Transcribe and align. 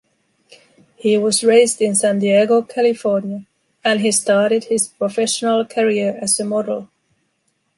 He 0.95 1.15
was 1.19 1.43
raised 1.43 1.79
in 1.79 1.93
San 1.93 2.17
Diego, 2.17 2.63
California 2.63 3.45
and 3.83 4.01
he 4.01 4.11
started 4.11 4.63
his 4.63 4.87
professional 4.87 5.63
career 5.63 6.17
as 6.19 6.39
a 6.39 6.43
model. 6.43 6.89